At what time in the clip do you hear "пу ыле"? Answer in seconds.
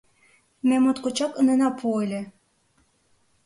1.79-2.21